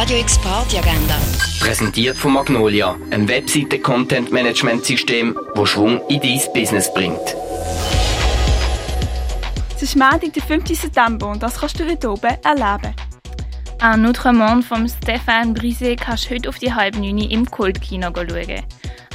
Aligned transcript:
Radio 0.00 0.16
X 0.16 0.38
Party 0.38 0.78
Agenda. 0.78 1.14
Präsentiert 1.60 2.16
von 2.16 2.32
Magnolia, 2.32 2.96
einem 3.10 3.28
Webseite-Content-Management-System, 3.28 5.36
das 5.54 5.68
Schwung 5.68 6.00
in 6.08 6.22
dein 6.22 6.40
Business 6.54 6.90
bringt. 6.94 7.36
Es 9.76 9.82
ist 9.82 9.96
Montag, 9.96 10.32
der 10.32 10.42
5. 10.42 10.68
September 10.68 11.28
und 11.28 11.42
das 11.42 11.60
kannst 11.60 11.78
du 11.78 11.84
heute 11.84 12.12
oben 12.12 12.34
erleben. 12.42 12.94
Ein 13.80 14.06
Autre 14.06 14.32
Monde 14.32 14.62
von 14.62 14.88
Stéphane 14.88 15.52
Brisé 15.52 15.96
kannst 15.96 16.30
du 16.30 16.34
heute 16.34 16.48
auf 16.48 16.58
die 16.58 16.72
halbe 16.72 16.98
neun 16.98 17.18
im 17.18 17.44
Kultkino 17.44 18.10
schauen. 18.14 18.64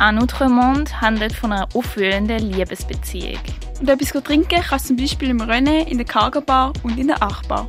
Ein 0.00 0.18
Autre 0.18 0.48
Monde 0.48 0.90
handelt 1.00 1.32
von 1.32 1.52
einer 1.52 1.68
aufwühlenden 1.74 2.50
Liebesbeziehung. 2.50 3.38
Und 3.78 3.88
etwas 3.88 4.20
trinken 4.24 4.60
kannst 4.68 4.86
du 4.86 4.88
zum 4.88 4.96
Beispiel 4.96 5.30
im 5.30 5.42
René, 5.42 5.86
in 5.86 5.98
der 5.98 6.06
Cargo 6.06 6.40
Bar 6.40 6.72
und 6.82 6.98
in 6.98 7.06
der 7.06 7.22
Achbar. 7.22 7.68